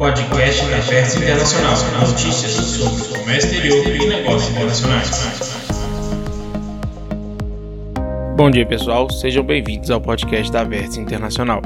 [0.00, 1.74] Podcast da Versa Internacional.
[2.08, 5.10] Notícias sobre o comércio exterior e negócios internacionais.
[8.34, 9.10] Bom dia, pessoal.
[9.10, 11.60] Sejam bem-vindos ao podcast da Versa Internacional.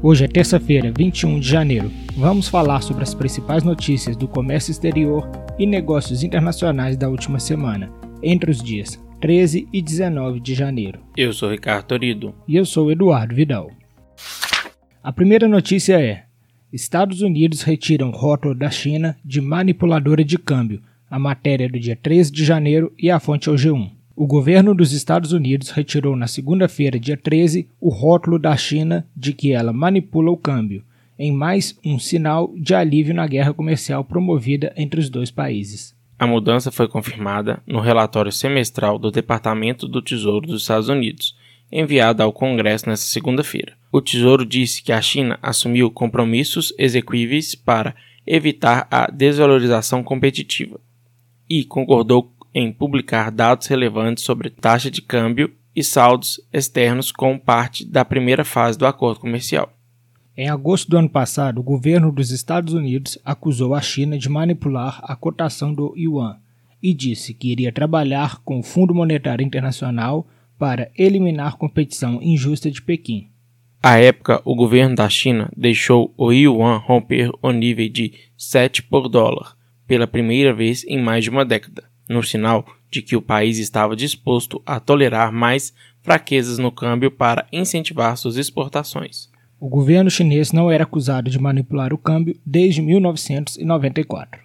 [0.00, 1.90] Hoje é terça-feira, 21 de janeiro.
[2.16, 5.28] Vamos falar sobre as principais notícias do comércio exterior
[5.58, 7.90] e negócios internacionais da última semana,
[8.22, 11.00] entre os dias 13 e 19 de janeiro.
[11.16, 12.36] Eu sou Ricardo Torido.
[12.46, 13.68] E eu sou Eduardo Vidal.
[15.02, 16.29] A primeira notícia é:
[16.72, 20.80] Estados Unidos retiram rótulo da China de manipuladora de câmbio.
[21.10, 23.90] A matéria do dia 13 de janeiro e a fonte é o G1.
[24.14, 29.32] O governo dos Estados Unidos retirou na segunda-feira, dia 13, o rótulo da China de
[29.32, 30.84] que ela manipula o câmbio,
[31.18, 35.94] em mais um sinal de alívio na guerra comercial promovida entre os dois países.
[36.16, 41.34] A mudança foi confirmada no relatório semestral do Departamento do Tesouro dos Estados Unidos,
[41.72, 43.79] enviado ao Congresso nesta segunda-feira.
[43.92, 47.94] O Tesouro disse que a China assumiu compromissos execuíveis para
[48.26, 50.80] evitar a desvalorização competitiva
[51.48, 57.84] e concordou em publicar dados relevantes sobre taxa de câmbio e saldos externos como parte
[57.84, 59.72] da primeira fase do acordo comercial.
[60.36, 65.00] Em agosto do ano passado, o governo dos Estados Unidos acusou a China de manipular
[65.02, 66.38] a cotação do yuan
[66.82, 70.26] e disse que iria trabalhar com o Fundo Monetário Internacional
[70.58, 73.28] para eliminar competição injusta de Pequim.
[73.82, 79.08] À época, o governo da China deixou o yuan romper o nível de 7 por
[79.08, 83.58] dólar pela primeira vez em mais de uma década no sinal de que o país
[83.58, 89.30] estava disposto a tolerar mais fraquezas no câmbio para incentivar suas exportações.
[89.58, 94.42] O governo chinês não era acusado de manipular o câmbio desde 1994.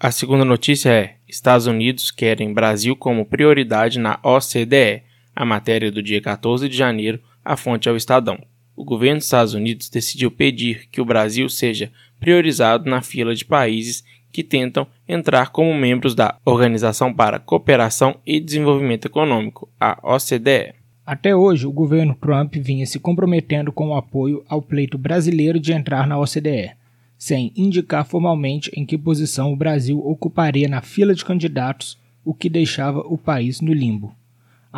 [0.00, 5.02] A segunda notícia é: Estados Unidos querem Brasil como prioridade na OCDE.
[5.34, 8.38] A matéria do dia 14 de janeiro, a fonte é o Estadão.
[8.76, 13.42] O governo dos Estados Unidos decidiu pedir que o Brasil seja priorizado na fila de
[13.42, 20.74] países que tentam entrar como membros da Organização para Cooperação e Desenvolvimento Econômico, a OCDE.
[21.06, 25.72] Até hoje, o governo Trump vinha se comprometendo com o apoio ao pleito brasileiro de
[25.72, 26.72] entrar na OCDE,
[27.16, 32.50] sem indicar formalmente em que posição o Brasil ocuparia na fila de candidatos, o que
[32.50, 34.14] deixava o país no limbo.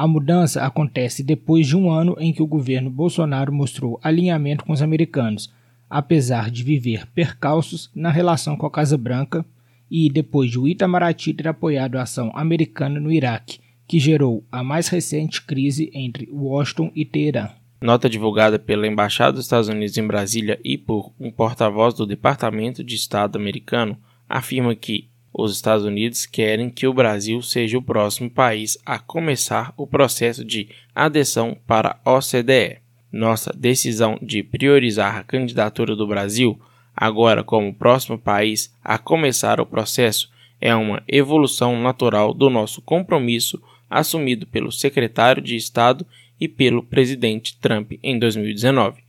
[0.00, 4.72] A mudança acontece depois de um ano em que o governo Bolsonaro mostrou alinhamento com
[4.72, 5.52] os americanos
[5.90, 9.44] apesar de viver percalços na relação com a Casa Branca
[9.90, 14.64] e depois de o Itamaraty ter apoiado a ação americana no Iraque, que gerou a
[14.64, 17.50] mais recente crise entre Washington e Teherã.
[17.82, 22.82] Nota divulgada pela Embaixada dos Estados Unidos em Brasília e por um porta-voz do Departamento
[22.82, 28.28] de Estado americano afirma que os Estados Unidos querem que o Brasil seja o próximo
[28.28, 32.78] país a começar o processo de adesão para a OCDE.
[33.12, 36.60] Nossa decisão de priorizar a candidatura do Brasil,
[36.94, 40.30] agora como próximo país a começar o processo,
[40.60, 46.06] é uma evolução natural do nosso compromisso assumido pelo secretário de Estado
[46.40, 49.02] e pelo presidente Trump em 2019,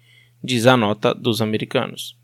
[0.43, 2.20] diz a nota dos americanos.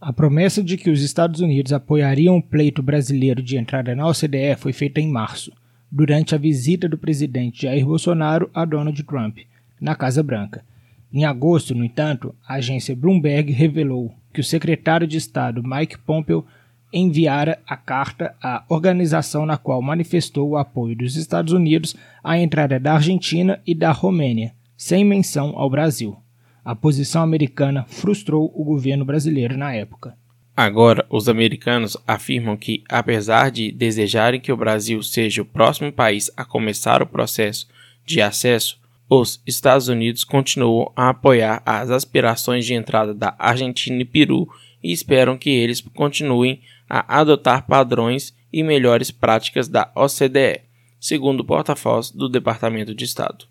[0.00, 4.56] A promessa de que os Estados Unidos apoiariam o pleito brasileiro de entrada na OCDE
[4.56, 5.52] foi feita em março,
[5.92, 9.38] durante a visita do presidente Jair Bolsonaro a Donald Trump,
[9.80, 10.64] na Casa Branca,
[11.12, 16.46] em agosto, no entanto, a agência Bloomberg revelou que o secretário de Estado Mike Pompeo
[16.92, 22.78] enviara a carta à organização na qual manifestou o apoio dos Estados Unidos à entrada
[22.78, 26.16] da Argentina e da Romênia, sem menção ao Brasil.
[26.64, 30.16] A posição americana frustrou o governo brasileiro na época.
[30.56, 36.30] Agora, os americanos afirmam que, apesar de desejarem que o Brasil seja o próximo país
[36.36, 37.66] a começar o processo
[38.04, 38.80] de acesso
[39.12, 44.48] os Estados Unidos continuam a apoiar as aspirações de entrada da Argentina e Peru
[44.80, 50.60] e esperam que eles continuem a adotar padrões e melhores práticas da OCDE,
[51.00, 53.46] segundo o porta-voz do Departamento de Estado.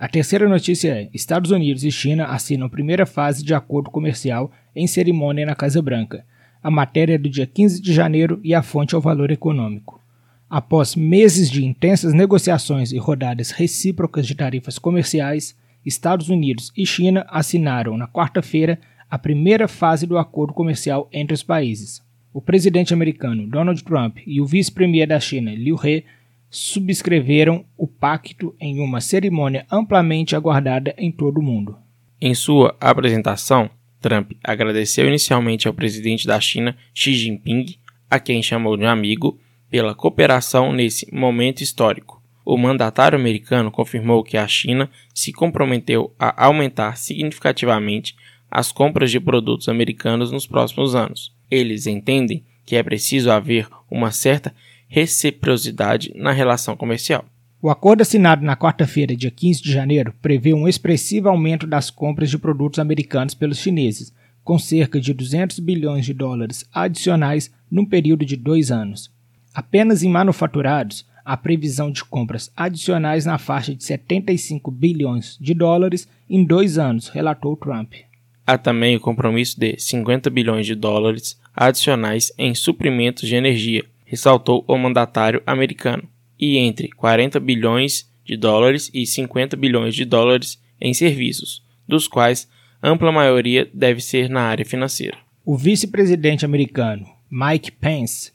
[0.00, 4.50] A terceira notícia é: Estados Unidos e China assinam a primeira fase de acordo comercial
[4.74, 6.24] em cerimônia na Casa Branca.
[6.62, 10.00] A matéria é do dia 15 de janeiro e a fonte é o valor econômico.
[10.48, 15.54] Após meses de intensas negociações e rodadas recíprocas de tarifas comerciais,
[15.84, 18.80] Estados Unidos e China assinaram na quarta-feira
[19.10, 22.02] a primeira fase do acordo comercial entre os países.
[22.32, 26.04] O presidente americano Donald Trump e o vice-premier da China Liu He
[26.50, 31.76] subscreveram o pacto em uma cerimônia amplamente aguardada em todo o mundo.
[32.20, 33.70] Em sua apresentação,
[34.00, 37.76] Trump agradeceu inicialmente ao presidente da China Xi Jinping,
[38.10, 39.38] a quem chamou de amigo,
[39.70, 42.20] pela cooperação nesse momento histórico.
[42.44, 48.16] O mandatário americano confirmou que a China se comprometeu a aumentar significativamente
[48.50, 51.32] as compras de produtos americanos nos próximos anos.
[51.48, 54.52] Eles entendem que é preciso haver uma certa
[54.90, 57.24] reciprocidade na relação comercial.
[57.62, 62.28] O acordo assinado na quarta-feira, dia 15 de janeiro, prevê um expressivo aumento das compras
[62.28, 68.24] de produtos americanos pelos chineses, com cerca de 200 bilhões de dólares adicionais num período
[68.24, 69.10] de dois anos.
[69.54, 76.08] Apenas em manufaturados, a previsão de compras adicionais na faixa de 75 bilhões de dólares
[76.28, 77.92] em dois anos, relatou Trump.
[78.46, 84.64] Há também o compromisso de 50 bilhões de dólares adicionais em suprimentos de energia, ressaltou
[84.66, 86.02] o mandatário americano
[86.36, 92.48] e entre 40 bilhões de dólares e 50 bilhões de dólares em serviços, dos quais
[92.82, 95.16] ampla maioria deve ser na área financeira.
[95.44, 98.32] O vice-presidente americano Mike Pence,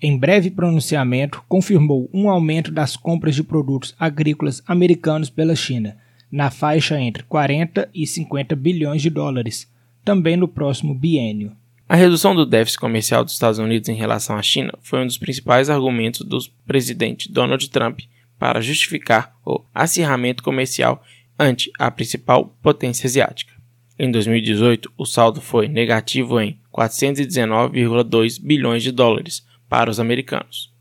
[0.00, 5.96] em breve pronunciamento, confirmou um aumento das compras de produtos agrícolas americanos pela China,
[6.32, 9.70] na faixa entre 40 e 50 bilhões de dólares,
[10.04, 11.52] também no próximo biênio.
[11.92, 15.18] A redução do déficit comercial dos Estados Unidos em relação à China foi um dos
[15.18, 18.00] principais argumentos do presidente Donald Trump
[18.38, 21.04] para justificar o acirramento comercial
[21.38, 23.52] ante a principal potência asiática.
[23.98, 30.72] Em 2018, o saldo foi negativo em 419,2 bilhões de dólares para os americanos.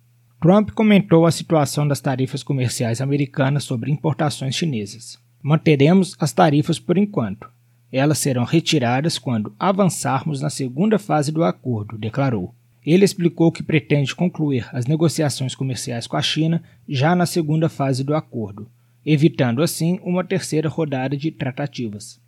[0.41, 5.19] Trump comentou a situação das tarifas comerciais americanas sobre importações chinesas.
[5.43, 7.49] Manteremos as tarifas por enquanto,
[7.91, 12.55] elas serão retiradas quando avançarmos na segunda fase do acordo, declarou.
[12.85, 18.03] Ele explicou que pretende concluir as negociações comerciais com a China já na segunda fase
[18.03, 18.67] do acordo,
[19.05, 22.19] evitando assim uma terceira rodada de tratativas.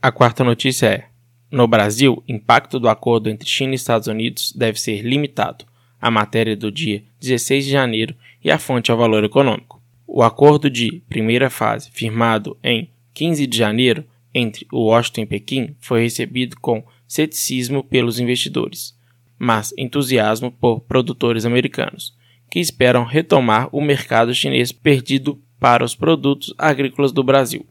[0.00, 1.08] A quarta notícia é:
[1.50, 5.64] no Brasil, impacto do acordo entre China e Estados Unidos deve ser limitado.
[6.00, 9.82] A matéria do dia 16 de janeiro e a fonte ao valor econômico.
[10.06, 14.04] O acordo de primeira fase, firmado em 15 de janeiro,
[14.34, 18.98] entre Washington e Pequim foi recebido com ceticismo pelos investidores,
[19.38, 22.14] mas entusiasmo por produtores americanos,
[22.50, 27.64] que esperam retomar o mercado chinês perdido para os produtos agrícolas do Brasil.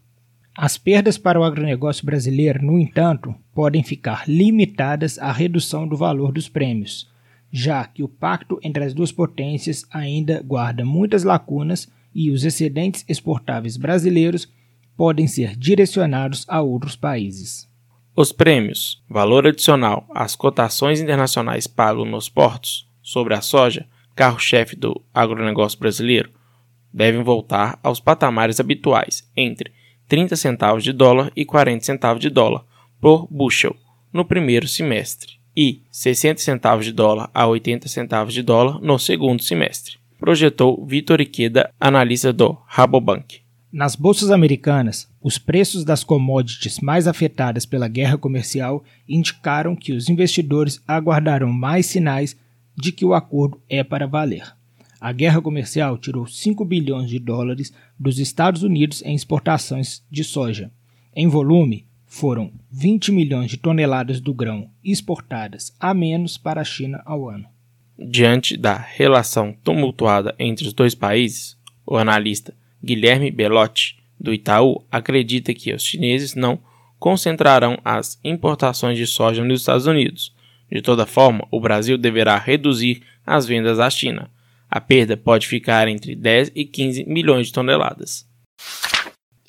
[0.55, 6.31] As perdas para o agronegócio brasileiro, no entanto, podem ficar limitadas à redução do valor
[6.31, 7.09] dos prêmios,
[7.51, 13.03] já que o pacto entre as duas potências ainda guarda muitas lacunas e os excedentes
[13.09, 14.47] exportáveis brasileiros
[14.95, 17.67] podem ser direcionados a outros países.
[18.15, 25.01] Os prêmios, valor adicional às cotações internacionais pagos nos portos sobre a soja, carro-chefe do
[25.13, 26.31] agronegócio brasileiro,
[26.93, 29.71] devem voltar aos patamares habituais, entre
[30.07, 32.63] 30 centavos de dólar e 40 centavos de dólar
[33.01, 33.75] por bushel
[34.13, 39.41] no primeiro semestre e 60 centavos de dólar a 80 centavos de dólar no segundo
[39.41, 43.42] semestre, projetou Vitor Iqueda, analista do Rabobank.
[43.73, 50.09] Nas bolsas americanas, os preços das commodities mais afetadas pela guerra comercial indicaram que os
[50.09, 52.37] investidores aguardarão mais sinais
[52.75, 54.45] de que o acordo é para valer.
[55.01, 60.69] A guerra comercial tirou 5 bilhões de dólares dos Estados Unidos em exportações de soja.
[61.11, 67.01] Em volume, foram 20 milhões de toneladas do grão exportadas a menos para a China
[67.05, 67.47] ao ano.
[67.97, 72.53] Diante da relação tumultuada entre os dois países, o analista
[72.83, 76.59] Guilherme Belotti, do Itaú, acredita que os chineses não
[76.99, 80.33] concentrarão as importações de soja nos Estados Unidos.
[80.71, 84.29] De toda forma, o Brasil deverá reduzir as vendas à China.
[84.69, 88.25] A perda pode ficar entre 10 e 15 milhões de toneladas.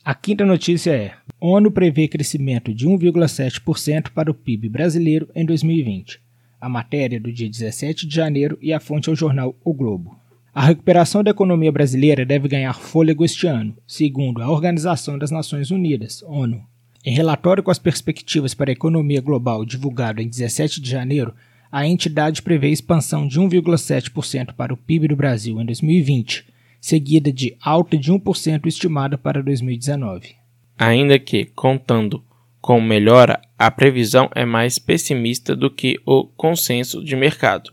[0.05, 6.21] A quinta notícia é: ONU prevê crescimento de 1,7% para o PIB brasileiro em 2020.
[6.61, 9.73] A matéria é do dia 17 de janeiro e a fonte é o jornal O
[9.73, 10.19] Globo.
[10.55, 15.73] A recuperação da economia brasileira deve ganhar fôlego este ano, segundo a Organização das Nações
[15.73, 16.63] Unidas, ONU.
[17.05, 21.35] Em relatório com as perspectivas para a economia global divulgado em 17 de janeiro,
[21.73, 26.47] a entidade prevê expansão de 1,7% para o PIB do Brasil em 2020,
[26.81, 30.37] seguida de alta de 1% estimada para 2019.
[30.79, 32.23] Ainda que, contando
[32.61, 37.73] com melhora, a previsão é mais pessimista do que o consenso de mercado.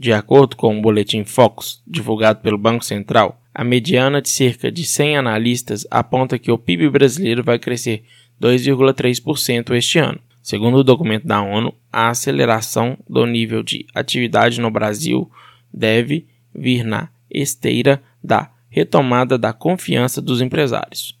[0.00, 4.82] De acordo com o boletim Focus, divulgado pelo Banco Central, a mediana de cerca de
[4.82, 8.04] 100 analistas aponta que o PIB brasileiro vai crescer
[8.40, 10.18] 2,3% este ano.
[10.42, 15.30] Segundo o documento da ONU, a aceleração do nível de atividade no Brasil
[15.70, 21.14] deve vir na esteira da retomada da confiança dos empresários.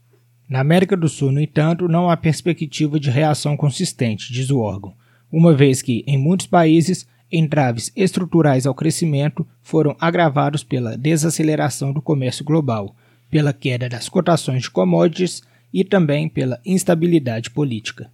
[0.48, 4.94] Na América do Sul, no entanto, não há perspectiva de reação consistente, diz o órgão,
[5.30, 12.02] uma vez que, em muitos países, entraves estruturais ao crescimento foram agravados pela desaceleração do
[12.02, 12.94] comércio global,
[13.30, 18.10] pela queda das cotações de commodities e também pela instabilidade política.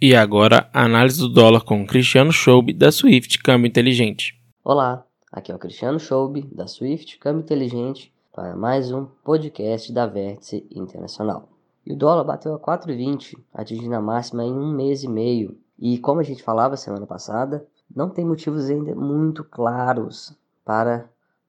[0.00, 4.34] E agora, a análise do dólar com Cristiano Schoube, da Swift Câmbio Inteligente.
[4.64, 10.06] Olá, aqui é o Cristiano Schoube, da Swift Câmbio Inteligente, para mais um podcast da
[10.06, 11.50] Vértice Internacional.
[11.84, 15.58] E o dólar bateu a 4,20, atingindo a máxima em um mês e meio.
[15.80, 21.08] E como a gente falava semana passada, não tem motivos ainda muito claros para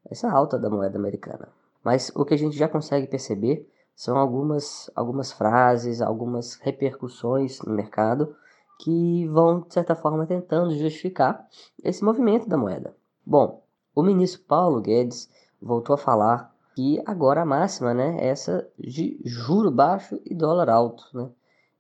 [0.10, 1.50] essa alta da moeda americana.
[1.84, 7.74] Mas o que a gente já consegue perceber são algumas, algumas frases, algumas repercussões no
[7.74, 8.34] mercado
[8.80, 11.46] que vão, de certa forma, tentando justificar
[11.84, 12.96] esse movimento da moeda.
[13.26, 13.62] Bom,
[13.94, 15.30] o ministro Paulo Guedes
[15.62, 20.70] voltou a falar que agora a máxima né, é essa de juro baixo e dólar
[20.70, 21.04] alto.
[21.14, 21.30] Né?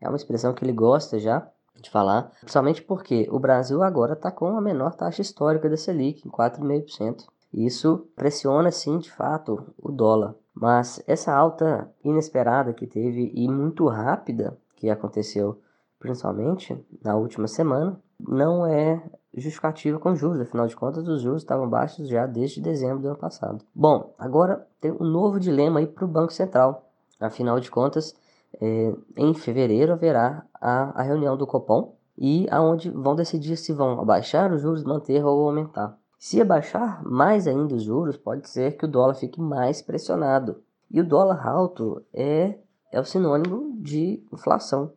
[0.02, 4.32] É uma expressão que ele gosta já de falar, principalmente porque o Brasil agora está
[4.32, 7.26] com a menor taxa histórica da Selic, em 4,5%.
[7.54, 10.36] Isso pressiona, sim, de fato, o dólar.
[10.54, 15.60] Mas essa alta inesperada que teve e muito rápida que aconteceu,
[16.00, 20.42] principalmente na última semana, não é justificativa com juros.
[20.42, 23.64] Afinal de contas, os juros estavam baixos já desde dezembro do ano passado.
[23.74, 26.90] Bom, agora tem um novo dilema aí para o Banco Central.
[27.20, 28.16] Afinal de contas,
[28.60, 34.00] é, em fevereiro haverá a, a reunião do Copom e aonde vão decidir se vão
[34.00, 35.98] abaixar os juros, manter ou aumentar.
[36.20, 40.62] Se abaixar mais ainda os juros, pode ser que o dólar fique mais pressionado.
[40.90, 42.60] E o dólar alto é,
[42.92, 44.94] é o sinônimo de inflação.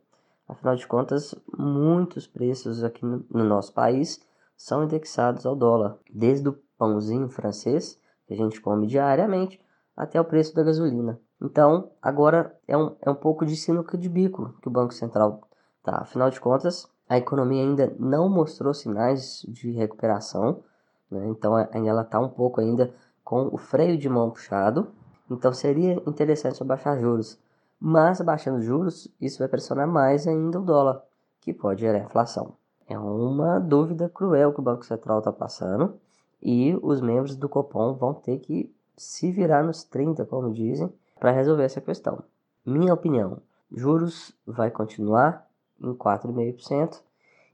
[0.47, 4.21] Afinal de contas, muitos preços aqui no, no nosso país
[4.55, 9.59] são indexados ao dólar, desde o pãozinho francês, que a gente come diariamente,
[9.97, 11.19] até o preço da gasolina.
[11.41, 15.41] Então, agora é um, é um pouco de sinuca de bico que o Banco Central
[15.83, 15.97] tá.
[15.97, 20.63] Afinal de contas, a economia ainda não mostrou sinais de recuperação
[21.09, 21.27] né?
[21.27, 24.87] Então ela está um pouco ainda com o freio de mão puxado.
[25.29, 27.39] Então seria interessante abaixar juros.
[27.79, 31.03] Mas abaixando juros, isso vai pressionar mais ainda o dólar,
[31.41, 32.53] que pode gerar inflação.
[32.87, 35.95] É uma dúvida cruel que o Banco Central está passando
[36.41, 40.91] e os membros do Copom vão ter que se virar nos 30, como dizem,
[41.25, 42.23] para resolver essa questão.
[42.63, 43.41] Minha opinião,
[43.71, 45.49] juros vai continuar
[45.81, 47.01] em 4,5%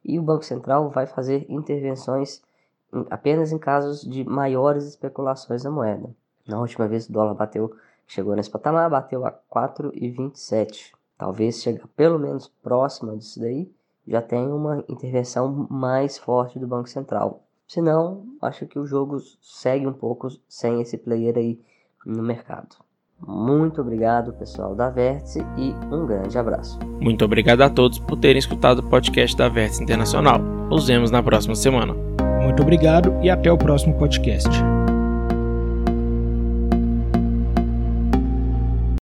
[0.04, 2.42] e o Banco Central vai fazer intervenções
[3.10, 6.14] apenas em casos de maiores especulações da moeda.
[6.46, 7.74] Na última vez o dólar bateu,
[8.06, 10.92] chegou nesse patamar, bateu a 4,27.
[11.18, 13.74] Talvez chegue pelo menos próxima disso daí,
[14.06, 17.42] já tem uma intervenção mais forte do Banco Central.
[17.66, 21.64] Senão, acho que o jogo segue um pouco sem esse player aí
[22.06, 22.91] no mercado.
[23.26, 26.80] Muito obrigado, pessoal da Vértice, e um grande abraço.
[27.00, 30.40] Muito obrigado a todos por terem escutado o podcast da Vértice Internacional.
[30.40, 31.94] Nos vemos na próxima semana.
[32.42, 34.50] Muito obrigado e até o próximo podcast.